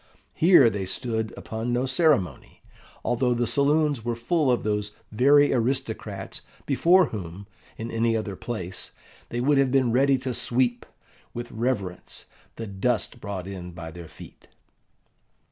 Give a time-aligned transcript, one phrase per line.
[0.33, 2.63] Here they stood upon no ceremony,
[3.05, 7.45] although the saloons were full of those very aristocrats before whom,
[7.77, 8.93] in any other place,
[9.29, 10.87] they would have been ready to sweep,
[11.35, 12.25] with reverence,
[12.55, 14.47] the dust brought in by their feet.